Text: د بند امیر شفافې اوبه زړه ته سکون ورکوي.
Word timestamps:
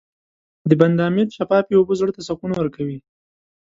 د 0.69 0.71
بند 0.79 0.97
امیر 1.09 1.27
شفافې 1.37 1.73
اوبه 1.77 1.93
زړه 1.99 2.11
ته 2.15 2.21
سکون 2.27 2.51
ورکوي. 2.55 2.99